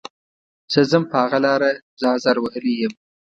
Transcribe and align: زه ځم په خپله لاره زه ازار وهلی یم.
زه 0.73 0.81
ځم 0.91 1.03
په 1.11 1.15
خپله 1.21 1.39
لاره 1.45 1.69
زه 1.99 2.07
ازار 2.15 2.37
وهلی 2.39 2.73
یم. 2.81 2.93